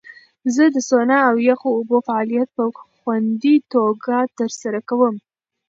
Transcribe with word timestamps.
زه 0.55 0.63
د 0.75 0.77
سونا 0.89 1.17
او 1.29 1.35
یخو 1.49 1.69
اوبو 1.77 1.97
فعالیت 2.07 2.49
په 2.57 2.63
خوندي 2.99 3.55
توګه 3.73 4.15
ترسره 4.37 4.79
کوم. 4.89 5.15